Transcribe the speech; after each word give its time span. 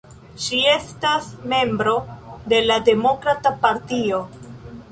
Ŝi 0.43 0.59
estas 0.69 1.27
membro 1.53 1.93
de 2.55 2.63
la 2.71 2.79
Demokrata 2.89 3.55
Partio. 3.67 4.23